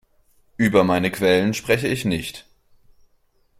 Über 0.57 0.83
meine 0.83 1.11
Quellen 1.11 1.53
spreche 1.53 1.87
ich 1.87 2.05
nicht. 2.05 2.47